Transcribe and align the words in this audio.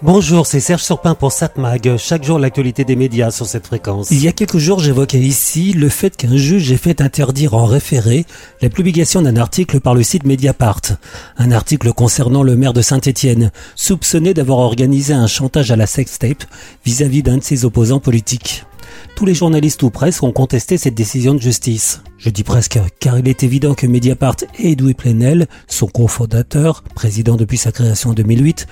Bonjour, 0.00 0.46
c'est 0.46 0.60
Serge 0.60 0.84
Surpin 0.84 1.16
pour 1.16 1.32
SatMag. 1.32 1.96
Chaque 1.96 2.22
jour, 2.22 2.38
l'actualité 2.38 2.84
des 2.84 2.94
médias 2.94 3.32
sur 3.32 3.46
cette 3.46 3.66
fréquence. 3.66 4.12
Il 4.12 4.22
y 4.22 4.28
a 4.28 4.32
quelques 4.32 4.58
jours, 4.58 4.78
j'évoquais 4.78 5.18
ici 5.18 5.72
le 5.72 5.88
fait 5.88 6.16
qu'un 6.16 6.36
juge 6.36 6.70
ait 6.70 6.76
fait 6.76 7.00
interdire 7.00 7.54
en 7.54 7.66
référé 7.66 8.24
la 8.62 8.68
publication 8.68 9.22
d'un 9.22 9.36
article 9.36 9.80
par 9.80 9.96
le 9.96 10.04
site 10.04 10.24
Mediapart. 10.24 10.82
Un 11.36 11.50
article 11.50 11.92
concernant 11.92 12.44
le 12.44 12.54
maire 12.54 12.74
de 12.74 12.80
Saint-Étienne, 12.80 13.50
soupçonné 13.74 14.34
d'avoir 14.34 14.60
organisé 14.60 15.14
un 15.14 15.26
chantage 15.26 15.72
à 15.72 15.76
la 15.76 15.86
sextape 15.86 16.44
vis-à-vis 16.84 17.24
d'un 17.24 17.38
de 17.38 17.42
ses 17.42 17.64
opposants 17.64 17.98
politiques. 17.98 18.64
Tous 19.16 19.26
les 19.26 19.34
journalistes 19.34 19.82
ou 19.82 19.90
presque 19.90 20.22
ont 20.22 20.32
contesté 20.32 20.78
cette 20.78 20.94
décision 20.94 21.34
de 21.34 21.40
justice. 21.40 22.02
Je 22.18 22.30
dis 22.30 22.44
presque, 22.44 22.78
car 23.00 23.18
il 23.18 23.28
est 23.28 23.42
évident 23.42 23.74
que 23.74 23.86
Mediapart 23.86 24.36
et 24.58 24.72
Edoui 24.72 24.94
Plenel, 24.94 25.48
son 25.66 25.86
cofondateur, 25.86 26.82
président 26.94 27.36
depuis 27.36 27.58
sa 27.58 27.72
création 27.72 28.10
en 28.10 28.14
2008, 28.14 28.66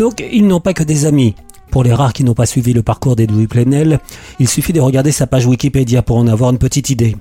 donc 0.00 0.24
ils 0.32 0.46
n'ont 0.46 0.60
pas 0.60 0.72
que 0.72 0.82
des 0.82 1.04
amis. 1.04 1.34
Pour 1.70 1.84
les 1.84 1.92
rares 1.92 2.14
qui 2.14 2.24
n'ont 2.24 2.32
pas 2.32 2.46
suivi 2.46 2.72
le 2.72 2.82
parcours 2.82 3.16
d'Edoui 3.16 3.46
Plenel, 3.46 4.00
il 4.38 4.48
suffit 4.48 4.72
de 4.72 4.80
regarder 4.80 5.12
sa 5.12 5.26
page 5.26 5.44
Wikipédia 5.44 6.00
pour 6.00 6.16
en 6.16 6.26
avoir 6.26 6.50
une 6.50 6.58
petite 6.58 6.88
idée. 6.88 7.18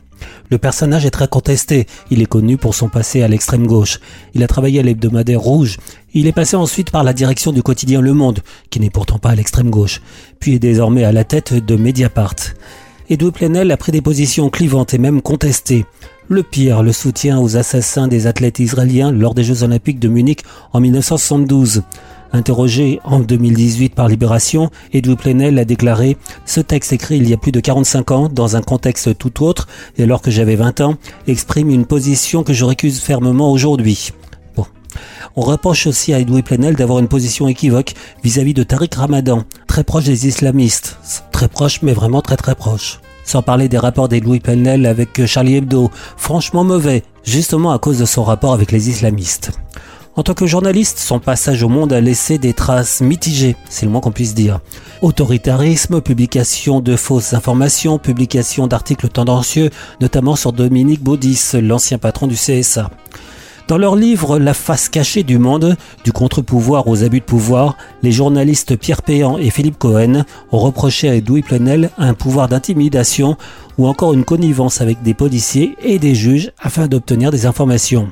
Le 0.50 0.58
personnage 0.58 1.06
est 1.06 1.12
très 1.12 1.28
contesté. 1.28 1.88
Il 2.10 2.22
est 2.22 2.26
connu 2.26 2.56
pour 2.56 2.76
son 2.76 2.88
passé 2.88 3.22
à 3.22 3.28
l'extrême 3.28 3.68
gauche. 3.68 4.00
Il 4.34 4.44
a 4.44 4.48
travaillé 4.48 4.80
à 4.80 4.84
l'hebdomadaire 4.84 5.42
Rouge. 5.42 5.78
Il 6.14 6.26
est 6.26 6.32
passé 6.32 6.56
ensuite 6.56 6.90
par 6.90 7.04
la 7.04 7.12
direction 7.12 7.52
du 7.52 7.62
quotidien 7.62 8.00
Le 8.00 8.14
Monde, 8.14 8.40
qui 8.70 8.80
n'est 8.80 8.90
pourtant 8.90 9.20
pas 9.20 9.32
à 9.32 9.36
l'extrême 9.36 9.70
gauche, 9.70 10.02
puis 10.40 10.56
est 10.56 10.60
désormais 10.60 11.04
à 11.04 11.12
la 11.12 11.26
tête 11.26 11.54
de 11.54 11.76
Mediapart. 11.76 12.36
Edoui 13.10 13.32
Plenel 13.32 13.72
a 13.72 13.78
pris 13.78 13.92
des 13.92 14.02
positions 14.02 14.50
clivantes 14.50 14.94
et 14.94 15.00
même 15.00 15.22
contestées. 15.22 15.86
Le 16.30 16.44
pire, 16.44 16.82
le 16.82 16.94
soutien 16.94 17.40
aux 17.42 17.58
assassins 17.58 18.08
des 18.08 18.26
athlètes 18.26 18.60
israéliens 18.60 19.12
lors 19.12 19.34
des 19.34 19.44
Jeux 19.44 19.64
Olympiques 19.64 20.00
de 20.00 20.08
Munich 20.08 20.44
en 20.72 20.80
1972. 20.80 21.84
Interrogé 22.32 23.00
en 23.04 23.20
2018 23.20 23.96
par 23.96 24.08
Libération, 24.08 24.70
Edoui 24.94 25.16
Plenel 25.16 25.58
a 25.58 25.66
déclaré 25.66 26.18
«Ce 26.46 26.60
texte 26.60 26.94
écrit 26.94 27.18
il 27.18 27.28
y 27.28 27.34
a 27.34 27.38
plus 27.38 27.52
de 27.52 27.60
45 27.60 28.12
ans, 28.12 28.30
dans 28.30 28.56
un 28.56 28.62
contexte 28.62 29.18
tout 29.18 29.44
autre, 29.44 29.68
et 29.98 30.04
alors 30.04 30.22
que 30.22 30.30
j'avais 30.30 30.56
20 30.56 30.82
ans, 30.82 30.96
exprime 31.28 31.70
une 31.70 31.86
position 31.86 32.44
que 32.44 32.54
je 32.54 32.66
récuse 32.66 33.00
fermement 33.00 33.52
aujourd'hui.». 33.52 34.12
On 35.36 35.42
reproche 35.42 35.88
aussi 35.88 36.14
à 36.14 36.20
Edoui 36.20 36.42
Plenel 36.42 36.76
d'avoir 36.76 37.00
une 37.00 37.08
position 37.08 37.48
équivoque 37.48 37.94
vis-à-vis 38.24 38.54
de 38.54 38.64
Tariq 38.64 38.96
Ramadan, 38.96 39.44
très 39.68 39.84
proche 39.84 40.06
des 40.06 40.28
islamistes. 40.28 40.98
Très 41.32 41.48
proche, 41.48 41.82
mais 41.82 41.94
vraiment 41.94 42.22
très 42.22 42.36
très 42.36 42.56
proche. 42.56 43.00
Sans 43.24 43.44
parler 43.44 43.70
des 43.70 43.78
rapports 43.78 44.10
d'Edoui 44.10 44.40
Plenel 44.40 44.86
avec 44.86 45.26
Charlie 45.26 45.56
Hebdo, 45.56 45.92
franchement 46.18 46.64
mauvais, 46.64 47.04
justement 47.24 47.72
à 47.72 47.80
cause 47.80 48.00
de 48.00 48.06
son 48.06 48.24
rapport 48.24 48.54
avec 48.54 48.72
les 48.72 48.90
islamistes. 48.90 49.52
En 50.20 50.24
tant 50.24 50.34
que 50.34 50.46
journaliste, 50.46 51.00
son 51.00 51.22
passage 51.22 51.64
au 51.64 51.70
monde 51.70 51.94
a 51.94 52.02
laissé 52.02 52.38
des 52.38 52.52
traces 52.52 53.00
mitigées, 53.00 53.56
c'est 53.70 53.86
le 53.86 53.92
moins 53.94 54.02
qu'on 54.02 54.12
puisse 54.12 54.36
dire. 54.36 54.60
Autoritarisme, 55.02 56.02
publication 56.02 56.82
de 56.82 56.98
fausses 56.98 57.34
informations, 57.34 58.00
publication 58.00 58.68
d'articles 58.68 59.08
tendancieux, 59.08 59.70
notamment 60.02 60.36
sur 60.36 60.52
Dominique 60.52 61.02
Baudis, 61.02 61.40
l'ancien 61.54 62.00
patron 62.00 62.28
du 62.28 62.36
CSA. 62.36 62.92
Dans 63.70 63.78
leur 63.78 63.96
livre 63.96 64.40
La 64.40 64.54
face 64.54 64.90
cachée 64.90 65.24
du 65.24 65.38
monde, 65.38 65.78
du 66.04 66.12
contre-pouvoir 66.12 66.90
aux 66.90 67.06
abus 67.06 67.22
de 67.22 67.26
pouvoir, 67.26 67.78
les 68.04 68.12
journalistes 68.12 68.76
Pierre 68.76 69.04
Péan 69.04 69.38
et 69.38 69.50
Philippe 69.52 69.80
Cohen 69.80 70.26
ont 70.52 70.60
reproché 70.60 71.08
à 71.08 71.16
Edoui 71.16 71.44
Plenel 71.44 71.92
un 71.98 72.14
pouvoir 72.14 72.50
d'intimidation 72.50 73.38
ou 73.78 73.88
encore 73.88 74.14
une 74.14 74.26
connivence 74.26 74.82
avec 74.82 75.02
des 75.02 75.14
policiers 75.14 75.78
et 75.82 75.98
des 75.98 76.14
juges 76.14 76.52
afin 76.60 76.88
d'obtenir 76.88 77.32
des 77.32 77.46
informations. 77.46 78.12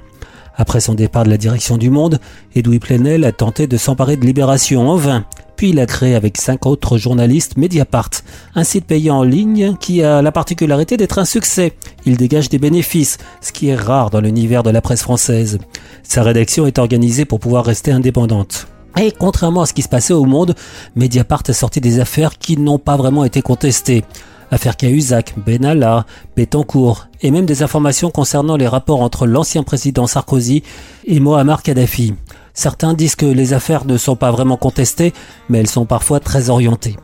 Après 0.57 0.79
son 0.79 0.95
départ 0.95 1.23
de 1.23 1.29
la 1.29 1.37
direction 1.37 1.77
du 1.77 1.91
Monde, 1.91 2.19
Edoui 2.55 2.79
Plenel 2.79 3.23
a 3.23 3.31
tenté 3.31 3.67
de 3.67 3.77
s'emparer 3.77 4.17
de 4.17 4.25
Libération 4.25 4.89
en 4.89 4.95
vain. 4.95 5.25
Puis 5.55 5.69
il 5.69 5.79
a 5.79 5.85
créé 5.85 6.15
avec 6.15 6.37
cinq 6.37 6.65
autres 6.65 6.97
journalistes 6.97 7.57
Mediapart, 7.57 8.09
un 8.55 8.63
site 8.63 8.85
payant 8.85 9.17
en 9.17 9.23
ligne 9.23 9.75
qui 9.79 10.03
a 10.03 10.21
la 10.21 10.31
particularité 10.31 10.97
d'être 10.97 11.19
un 11.19 11.25
succès. 11.25 11.73
Il 12.05 12.17
dégage 12.17 12.49
des 12.49 12.59
bénéfices, 12.59 13.17
ce 13.41 13.51
qui 13.51 13.69
est 13.69 13.75
rare 13.75 14.09
dans 14.09 14.21
l'univers 14.21 14.63
de 14.63 14.69
la 14.71 14.81
presse 14.81 15.01
française. 15.03 15.59
Sa 16.03 16.23
rédaction 16.23 16.65
est 16.67 16.79
organisée 16.79 17.25
pour 17.25 17.39
pouvoir 17.39 17.65
rester 17.65 17.91
indépendante. 17.91 18.67
Et 18.99 19.11
contrairement 19.11 19.61
à 19.61 19.65
ce 19.67 19.73
qui 19.73 19.83
se 19.83 19.89
passait 19.89 20.13
au 20.13 20.25
monde, 20.25 20.55
Mediapart 20.95 21.43
a 21.47 21.53
sorti 21.53 21.81
des 21.81 21.99
affaires 21.99 22.37
qui 22.37 22.57
n'ont 22.57 22.79
pas 22.79 22.97
vraiment 22.97 23.25
été 23.25 23.43
contestées 23.43 24.03
affaire 24.51 24.77
Cahuzac, 24.77 25.33
Benalla, 25.37 26.05
Betancourt, 26.35 27.07
et 27.21 27.31
même 27.31 27.45
des 27.45 27.63
informations 27.63 28.11
concernant 28.11 28.57
les 28.57 28.67
rapports 28.67 29.01
entre 29.01 29.27
l'ancien 29.27 29.63
président 29.63 30.07
Sarkozy 30.07 30.63
et 31.05 31.19
Mohamed 31.19 31.61
Kadhafi. 31.61 32.13
Certains 32.53 32.93
disent 32.93 33.15
que 33.15 33.25
les 33.25 33.53
affaires 33.53 33.85
ne 33.85 33.97
sont 33.97 34.15
pas 34.15 34.31
vraiment 34.31 34.57
contestées, 34.57 35.13
mais 35.49 35.59
elles 35.59 35.69
sont 35.69 35.85
parfois 35.85 36.19
très 36.19 36.49
orientées. 36.49 36.95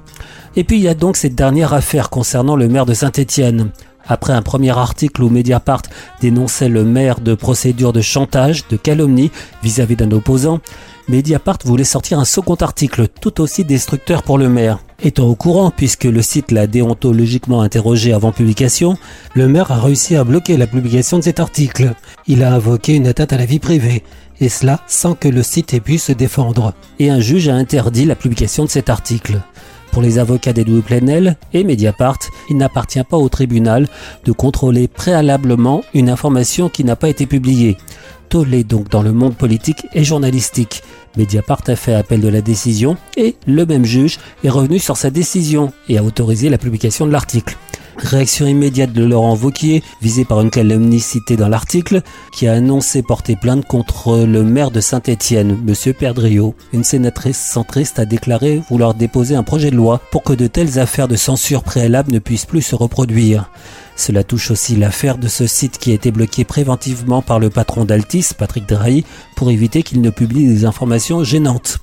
Et 0.56 0.64
puis 0.64 0.78
il 0.78 0.84
y 0.84 0.88
a 0.88 0.94
donc 0.94 1.18
cette 1.18 1.36
dernière 1.36 1.74
affaire 1.74 2.09
concernant 2.09 2.56
le 2.56 2.68
maire 2.68 2.86
de 2.86 2.94
Saint-Étienne. 2.94 3.72
Après 4.06 4.34
un 4.34 4.42
premier 4.42 4.78
article 4.78 5.24
où 5.24 5.30
Mediapart 5.30 5.84
dénonçait 6.22 6.70
le 6.70 6.84
maire 6.84 7.22
de 7.22 7.36
procédures 7.36 7.94
de 7.94 8.02
chantage, 8.02 8.68
de 8.68 8.78
calomnie 8.78 9.31
vis-à-vis 9.64 9.96
d'un 9.96 10.12
opposant, 10.12 10.60
Mediapart 11.08 11.60
voulait 11.66 11.84
sortir 11.84 12.20
un 12.20 12.25
second 12.25 12.56
article 12.56 13.08
tout 13.08 13.42
aussi 13.42 13.64
destructeur 13.64 14.24
pour 14.24 14.38
le 14.38 14.50
maire. 14.50 14.80
Étant 15.06 15.28
au 15.28 15.36
courant, 15.36 15.69
puisque 15.69 16.06
le 16.06 16.22
site 16.22 16.52
l'a 16.52 16.66
déontologiquement 16.66 17.62
interrogé 17.62 18.14
avant 18.14 18.31
publication, 18.31 18.97
le 19.34 19.50
maire 19.50 19.69
a 19.69 19.81
réussi 19.81 20.16
à 20.16 20.24
bloquer 20.24 20.56
la 20.56 20.66
publication 20.66 21.18
de 21.18 21.24
cet 21.24 21.41
article. 21.41 21.94
Il 22.25 22.41
a 22.41 22.53
invoqué 22.53 22.96
une 22.96 23.08
atteinte 23.08 23.34
à 23.34 23.38
la 23.38 23.46
vie 23.46 23.59
privée, 23.59 24.03
et 24.40 24.47
cela 24.47 24.80
sans 24.88 25.13
que 25.13 25.28
le 25.28 25.44
site 25.44 25.74
ait 25.74 25.81
pu 25.81 25.97
se 25.97 26.13
défendre. 26.13 26.74
Et 27.00 27.09
un 27.09 27.19
juge 27.19 27.50
a 27.50 27.56
interdit 27.56 28.06
la 28.06 28.16
publication 28.16 28.63
de 28.63 28.69
cet 28.69 28.90
article. 28.90 29.42
Pour 29.92 30.02
les 30.02 30.19
avocats 30.19 30.53
d'Edouard 30.53 30.84
Plenel 30.84 31.36
et 31.52 31.66
Mediapart, 31.66 32.19
il 32.50 32.56
n'appartient 32.56 33.03
pas 33.03 33.18
au 33.18 33.28
tribunal 33.28 33.90
de 34.24 34.31
contrôler 34.31 34.88
préalablement 34.88 35.84
une 35.94 36.09
information 36.09 36.69
qui 36.69 36.86
n'a 36.86 36.96
pas 36.96 37.09
été 37.09 37.25
publiée. 37.25 37.75
Tollé 38.30 38.63
donc 38.63 38.90
dans 38.90 39.03
le 39.03 39.12
monde 39.12 39.36
politique 39.36 39.86
et 39.94 40.06
journalistique. 40.06 40.81
Mediapart 41.18 41.62
a 41.68 41.75
fait 41.75 41.94
appel 41.94 42.22
de 42.22 42.28
la 42.28 42.41
décision 42.41 42.97
et 43.18 43.35
le 43.46 43.66
même 43.66 43.85
juge 43.85 44.19
est 44.44 44.50
revenu 44.50 44.79
sur 44.79 44.97
sa 44.97 45.09
décision 45.09 45.72
et 45.90 45.97
a 45.97 46.03
autorisé 46.03 46.50
la 46.50 46.57
publication 46.57 47.06
de 47.06 47.12
l'article. 47.12 47.57
Réaction 47.98 48.48
immédiate 48.48 48.92
de 48.92 49.04
Laurent 49.04 49.36
Vauquier, 49.36 49.84
visé 50.02 50.26
par 50.26 50.42
une 50.42 50.50
calomnie 50.50 51.00
citée 51.00 51.38
dans 51.38 51.48
l'article, 51.48 52.02
qui 52.31 52.48
a 52.48 52.54
annoncé 52.54 53.04
porter 53.04 53.36
plainte 53.36 53.66
contre 53.66 54.26
le 54.26 54.44
maire 54.44 54.72
de 54.72 54.81
Saint-Étienne, 54.81 55.59
Monsieur 55.64 55.94
Perdriau. 55.94 56.56
Une 56.74 56.84
sénatrice 56.84 57.38
centriste 57.38 58.00
a 58.00 58.06
déclaré 58.06 58.62
vouloir 58.70 58.96
déposer 58.96 59.36
un 59.36 59.44
projet 59.44 59.70
de 59.70 59.76
loi 59.76 60.02
pour 60.12 60.24
que 60.24 60.34
de 60.34 60.48
telles 60.48 60.80
affaires 60.80 61.08
de 61.08 61.16
censure 61.16 61.64
préalable 61.64 62.12
ne 62.12 62.20
puissent 62.20 62.46
plus 62.46 62.64
se 62.64 62.76
reproduire. 62.76 63.52
Cela 63.96 64.24
touche 64.24 64.50
aussi 64.50 64.75
l'affaire 64.75 65.20
de 65.20 65.28
ce 65.28 65.46
site 65.46 65.78
qui 65.78 65.92
a 65.92 65.94
été 65.94 66.12
bloqué 66.12 66.46
préventivement 66.46 67.22
par 67.22 67.40
le 67.40 67.52
patron 67.52 67.86
d'Altis, 67.86 68.30
Patrick 68.36 68.68
Drahi, 68.68 69.06
pour 69.36 69.52
éviter 69.52 69.84
qu'il 69.84 70.02
ne 70.02 70.10
publie 70.10 70.48
des 70.48 70.66
informations 70.66 71.24
gênantes. 71.24 71.78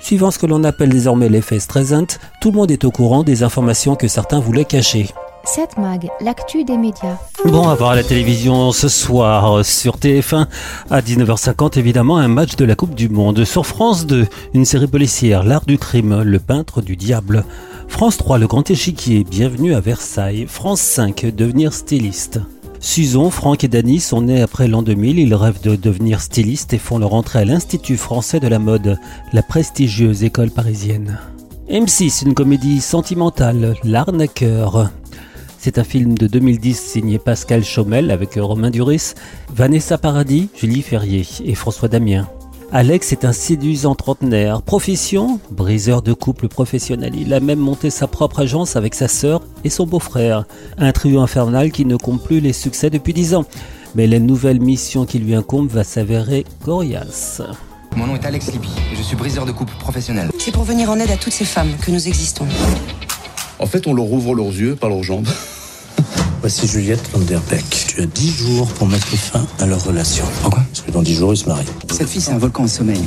Suivant 0.00 0.30
ce 0.30 0.38
que 0.38 0.46
l'on 0.46 0.62
appelle 0.62 0.90
désormais 0.90 1.28
l'effet 1.28 1.58
Streisand, 1.58 2.06
tout 2.40 2.52
le 2.52 2.56
monde 2.56 2.70
est 2.70 2.84
au 2.84 2.92
courant 2.92 3.24
des 3.24 3.42
informations 3.42 3.96
que 3.96 4.06
certains 4.06 4.38
voulaient 4.38 4.64
cacher. 4.64 5.08
7 5.46 5.78
Mag, 5.78 6.08
l'actu 6.20 6.64
des 6.64 6.76
médias. 6.76 7.18
Bon, 7.44 7.68
à 7.68 7.76
voir 7.76 7.90
à 7.90 7.94
la 7.94 8.02
télévision 8.02 8.72
ce 8.72 8.88
soir 8.88 9.64
sur 9.64 9.96
TF1 9.96 10.48
à 10.90 11.00
19h50 11.00 11.78
évidemment 11.78 12.16
un 12.16 12.26
match 12.26 12.56
de 12.56 12.64
la 12.64 12.74
Coupe 12.74 12.96
du 12.96 13.08
Monde. 13.08 13.44
Sur 13.44 13.64
France 13.64 14.06
2, 14.06 14.26
une 14.54 14.64
série 14.64 14.88
policière, 14.88 15.44
L'art 15.44 15.64
du 15.64 15.78
crime, 15.78 16.22
le 16.22 16.38
peintre 16.40 16.82
du 16.82 16.96
diable. 16.96 17.44
France 17.86 18.16
3, 18.16 18.38
le 18.38 18.48
grand 18.48 18.68
échiquier, 18.68 19.22
bienvenue 19.22 19.72
à 19.74 19.80
Versailles. 19.80 20.46
France 20.48 20.80
5, 20.80 21.26
devenir 21.26 21.72
styliste. 21.72 22.40
Susan, 22.80 23.30
Franck 23.30 23.62
et 23.62 23.68
Dany 23.68 24.00
sont 24.00 24.22
nés 24.22 24.42
après 24.42 24.66
l'an 24.66 24.82
2000. 24.82 25.20
Ils 25.20 25.34
rêvent 25.34 25.62
de 25.62 25.76
devenir 25.76 26.20
stylistes 26.20 26.72
et 26.72 26.78
font 26.78 26.98
leur 26.98 27.14
entrée 27.14 27.38
à 27.38 27.44
l'Institut 27.44 27.96
français 27.96 28.40
de 28.40 28.48
la 28.48 28.58
mode, 28.58 28.98
la 29.32 29.42
prestigieuse 29.42 30.24
école 30.24 30.50
parisienne. 30.50 31.20
M6, 31.70 32.24
une 32.24 32.34
comédie 32.34 32.80
sentimentale, 32.80 33.74
L'arnaqueur. 33.84 34.90
C'est 35.66 35.78
un 35.80 35.84
film 35.84 36.16
de 36.16 36.28
2010 36.28 36.80
signé 36.80 37.18
Pascal 37.18 37.64
Chaumel 37.64 38.12
avec 38.12 38.34
Romain 38.36 38.70
Duris, 38.70 39.14
Vanessa 39.52 39.98
Paradis, 39.98 40.48
Julie 40.54 40.80
Ferrier 40.80 41.26
et 41.44 41.56
François 41.56 41.88
Damien. 41.88 42.28
Alex 42.70 43.10
est 43.10 43.24
un 43.24 43.32
séduisant 43.32 43.96
trentenaire. 43.96 44.62
Profession 44.62 45.40
Briseur 45.50 46.02
de 46.02 46.12
couple 46.12 46.46
professionnel. 46.46 47.14
Il 47.16 47.34
a 47.34 47.40
même 47.40 47.58
monté 47.58 47.90
sa 47.90 48.06
propre 48.06 48.42
agence 48.42 48.76
avec 48.76 48.94
sa 48.94 49.08
sœur 49.08 49.42
et 49.64 49.68
son 49.68 49.88
beau-frère. 49.88 50.44
Un 50.78 50.92
trio 50.92 51.18
infernal 51.18 51.72
qui 51.72 51.84
ne 51.84 51.96
compte 51.96 52.22
plus 52.22 52.38
les 52.38 52.52
succès 52.52 52.88
depuis 52.88 53.12
dix 53.12 53.34
ans. 53.34 53.44
Mais 53.96 54.06
la 54.06 54.20
nouvelle 54.20 54.60
mission 54.60 55.04
qui 55.04 55.18
lui 55.18 55.34
incombe 55.34 55.68
va 55.68 55.82
s'avérer 55.82 56.44
coriace. 56.64 57.42
Mon 57.96 58.06
nom 58.06 58.14
est 58.14 58.24
Alex 58.24 58.52
Libby 58.52 58.70
et 58.92 58.94
je 58.94 59.02
suis 59.02 59.16
briseur 59.16 59.44
de 59.44 59.50
couple 59.50 59.74
professionnel. 59.80 60.30
C'est 60.38 60.52
pour 60.52 60.62
venir 60.62 60.92
en 60.92 61.00
aide 61.00 61.10
à 61.10 61.16
toutes 61.16 61.32
ces 61.32 61.44
femmes 61.44 61.72
que 61.84 61.90
nous 61.90 62.06
existons. 62.06 62.46
En 63.58 63.66
fait, 63.66 63.88
on 63.88 63.94
leur 63.94 64.12
ouvre 64.12 64.32
leurs 64.32 64.46
yeux, 64.46 64.76
pas 64.76 64.88
leurs 64.88 65.02
jambes. 65.02 65.26
Voici 66.40 66.66
Juliette 66.66 67.10
Vanderbeck. 67.12 67.64
Tu 67.88 68.00
as 68.02 68.06
10 68.06 68.30
jours 68.36 68.68
pour 68.74 68.86
mettre 68.86 69.06
fin 69.06 69.46
à 69.58 69.66
leur 69.66 69.82
relation. 69.84 70.24
Pourquoi? 70.42 70.62
Parce 70.70 70.82
que 70.82 70.90
dans 70.90 71.02
10 71.02 71.14
jours, 71.14 71.32
ils 71.32 71.38
se 71.38 71.48
marient. 71.48 71.66
Cette 71.90 72.08
fille, 72.08 72.20
c'est 72.20 72.32
un 72.32 72.38
volcan 72.38 72.64
en 72.64 72.68
sommeil. 72.68 73.02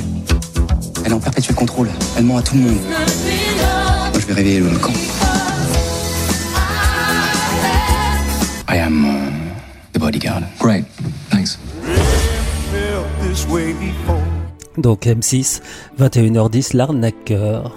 Elle 1.04 1.12
est 1.12 1.14
en 1.14 1.20
perpétuel 1.20 1.56
contrôle. 1.56 1.88
Elle 2.16 2.24
ment 2.24 2.38
à 2.38 2.42
tout 2.42 2.56
le 2.56 2.62
monde. 2.62 2.78
Moi, 4.12 4.20
je 4.20 4.26
vais 4.26 4.34
réveiller 4.34 4.60
le 4.60 4.76
camp. 4.78 4.92
I 8.68 8.78
am 8.78 9.04
uh, 9.04 9.92
the 9.92 10.00
bodyguard. 10.00 10.42
Great. 10.58 10.84
Thanks. 11.30 11.58
Donc 14.76 15.06
M6, 15.06 15.60
21h10, 15.98 16.76
l'arnaqueur. 16.76 17.76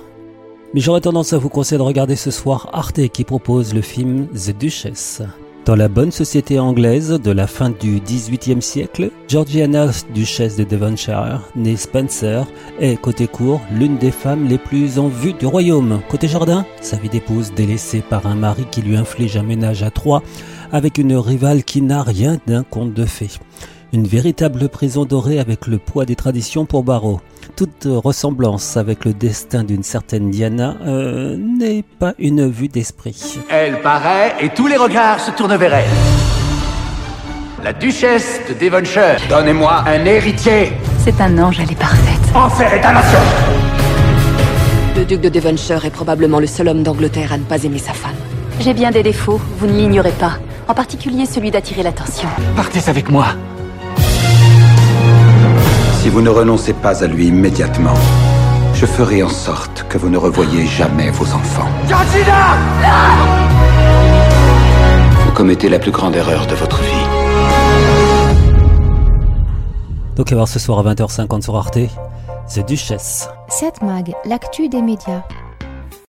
Mais 0.74 0.82
j'aurais 0.82 1.02
tendance 1.02 1.34
à 1.34 1.38
vous 1.38 1.50
conseiller 1.50 1.78
de 1.78 1.84
regarder 1.84 2.16
ce 2.16 2.32
soir 2.32 2.70
Arte 2.74 3.08
qui 3.10 3.24
propose 3.24 3.74
le 3.74 3.82
film 3.82 4.28
The 4.30 4.58
Duchess. 4.58 5.22
Dans 5.66 5.78
la 5.78 5.88
bonne 5.88 6.12
société 6.12 6.60
anglaise 6.60 7.12
de 7.12 7.32
la 7.32 7.48
fin 7.48 7.70
du 7.70 8.02
XVIIIe 8.02 8.62
siècle, 8.62 9.12
Georgiana, 9.30 9.92
duchesse 10.14 10.58
de 10.58 10.66
Devonshire, 10.66 11.40
née 11.56 11.78
Spencer, 11.78 12.46
est, 12.82 13.00
côté 13.00 13.28
court, 13.28 13.62
l'une 13.72 13.98
des 13.98 14.12
femmes 14.12 14.46
les 14.50 14.58
plus 14.58 15.00
en 15.00 15.08
vue 15.08 15.32
du 15.32 15.46
royaume. 15.46 16.02
Côté 16.10 16.28
jardin, 16.28 16.66
sa 16.82 16.98
vie 16.98 17.08
d'épouse 17.08 17.54
délaissée 17.54 18.02
par 18.02 18.28
un 18.28 18.36
mari 18.36 18.66
qui 18.72 18.82
lui 18.82 18.98
inflige 18.98 19.38
un 19.38 19.44
ménage 19.44 19.84
à 19.84 19.90
trois, 19.90 20.22
avec 20.74 20.98
une 20.98 21.16
rivale 21.16 21.64
qui 21.64 21.82
n'a 21.82 22.04
rien 22.04 22.40
d'un 22.46 22.64
conte 22.64 22.94
de 22.94 23.06
fées. 23.06 23.32
Une 23.94 24.06
véritable 24.06 24.68
prison 24.68 25.06
dorée 25.06 25.40
avec 25.40 25.68
le 25.68 25.78
poids 25.78 26.04
des 26.04 26.18
traditions 26.18 26.66
pour 26.66 26.84
Barreau. 26.84 27.22
Toute 27.56 27.88
ressemblance 27.88 28.78
avec 28.78 29.06
le 29.06 29.14
destin 29.14 29.64
d'une 29.64 29.84
certaine 29.84 30.32
Diana 30.32 30.76
euh, 30.86 31.38
n'est 31.38 31.84
pas 31.84 32.14
une 32.18 32.50
vue 32.50 32.68
d'esprit. 32.68 33.40
Elle 33.48 33.80
paraît 33.82 34.34
et 34.42 34.50
tous 34.50 34.66
les 34.66 34.76
regards 34.76 35.20
se 35.20 35.30
tournent 35.30 35.56
vers 35.56 35.76
elle. 35.76 35.90
La 37.64 37.72
duchesse 37.72 38.42
de 38.50 38.54
Devonshire. 38.56 39.18
Donnez-moi 39.30 39.84
un 39.86 40.04
héritier. 40.04 40.74
C'est 40.98 41.22
un 41.22 41.38
ange, 41.38 41.60
elle 41.62 41.72
est 41.72 41.80
parfaite. 41.80 42.36
Enfer 42.36 42.74
et 42.74 42.80
damnation. 42.80 43.20
Le 44.98 45.06
duc 45.06 45.22
de 45.22 45.30
Devonshire 45.30 45.86
est 45.86 45.92
probablement 45.92 46.40
le 46.40 46.48
seul 46.48 46.68
homme 46.68 46.82
d'Angleterre 46.82 47.34
à 47.34 47.38
ne 47.38 47.44
pas 47.44 47.64
aimer 47.64 47.78
sa 47.78 47.94
femme. 47.94 48.16
J'ai 48.60 48.74
bien 48.74 48.90
des 48.90 49.04
défauts, 49.04 49.40
vous 49.60 49.68
ne 49.68 49.74
l'ignorez 49.74 50.12
pas. 50.12 50.40
En 50.68 50.74
particulier 50.74 51.28
celui 51.28 51.52
d'attirer 51.52 51.84
l'attention. 51.84 52.30
Partez 52.56 52.90
avec 52.90 53.10
moi. 53.10 53.28
Si 56.04 56.10
vous 56.10 56.22
ne 56.22 56.30
renoncez 56.30 56.74
pas 56.74 57.02
à 57.02 57.08
lui 57.08 57.28
immédiatement, 57.28 57.94
je 58.74 58.86
ferai 58.86 59.24
en 59.24 59.30
sorte 59.30 59.86
que 59.88 59.98
vous 59.98 60.10
ne 60.10 60.18
revoyiez 60.18 60.66
jamais 60.66 61.10
vos 61.12 61.24
enfants. 61.34 61.70
Georgina 61.88 62.58
Vous 65.26 65.32
commettez 65.32 65.70
la 65.70 65.80
plus 65.80 65.92
grande 65.92 66.14
erreur 66.14 66.46
de 66.46 66.56
votre 66.56 66.82
vie. 66.82 67.08
Donc 70.18 70.30
à 70.30 70.36
voir 70.36 70.50
ce 70.50 70.60
soir 70.60 70.86
à 70.86 70.94
20h50 70.94 71.42
sur 71.42 71.56
Arte, 71.56 71.80
The 72.54 72.66
Duchess. 72.68 73.30
7 73.48 73.82
Mag, 73.82 74.14
l'actu 74.26 74.68
des 74.68 74.82
médias. 74.82 75.24